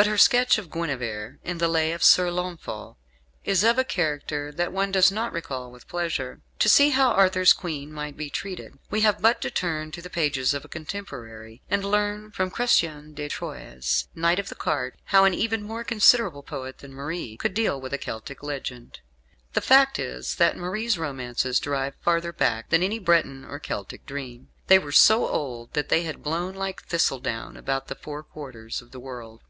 But 0.00 0.06
her 0.06 0.16
sketch 0.16 0.58
of 0.58 0.70
Guenevere 0.70 1.40
in 1.42 1.58
"The 1.58 1.66
Lay 1.66 1.90
of 1.90 2.04
Sir 2.04 2.30
Launfal" 2.30 2.96
is 3.44 3.64
of 3.64 3.78
a 3.78 3.84
character 3.84 4.52
that 4.52 4.72
one 4.72 4.92
does 4.92 5.10
not 5.10 5.32
recall 5.32 5.72
with 5.72 5.88
pleasure. 5.88 6.40
To 6.60 6.68
see 6.68 6.90
how 6.90 7.10
Arthur's 7.10 7.52
Queen 7.52 7.92
might 7.92 8.16
be 8.16 8.30
treated, 8.30 8.78
we 8.90 9.00
have 9.00 9.20
but 9.20 9.40
to 9.40 9.50
turn 9.50 9.90
to 9.90 10.00
the 10.00 10.08
pages 10.08 10.54
of 10.54 10.64
a 10.64 10.68
contemporary, 10.68 11.62
and 11.68 11.84
learn 11.84 12.30
from 12.30 12.48
Chrestien 12.52 13.12
de 13.12 13.28
Troyes' 13.28 14.06
"Knight 14.14 14.38
of 14.38 14.48
the 14.50 14.54
Cart," 14.54 14.94
how 15.06 15.24
an 15.24 15.34
even 15.34 15.64
more 15.64 15.82
considerable 15.82 16.44
poet 16.44 16.78
than 16.78 16.94
Marie 16.94 17.36
could 17.36 17.52
deal 17.52 17.80
with 17.80 17.92
a 17.92 17.98
Celtic 17.98 18.40
legend. 18.44 19.00
The 19.54 19.60
fact 19.60 19.98
is 19.98 20.36
that 20.36 20.56
Marie's 20.56 20.96
romances 20.96 21.58
derive 21.58 21.96
farther 22.02 22.32
back 22.32 22.68
than 22.68 22.84
any 22.84 23.00
Breton 23.00 23.44
or 23.44 23.58
Celtic 23.58 24.06
dream. 24.06 24.46
They 24.68 24.78
were 24.78 24.92
so 24.92 25.26
old 25.26 25.72
that 25.72 25.88
they 25.88 26.04
had 26.04 26.22
blown 26.22 26.54
like 26.54 26.84
thistledown 26.86 27.56
about 27.56 27.88
the 27.88 27.96
four 27.96 28.22
quarters 28.22 28.80
of 28.80 28.92
the 28.92 29.00
world. 29.00 29.42